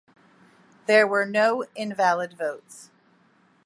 There 0.87 1.05
were 1.05 1.27
no 1.27 1.63
invalid 1.75 2.33
votes. 2.33 2.89